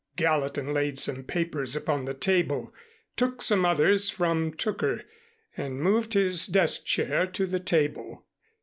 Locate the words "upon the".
1.75-2.15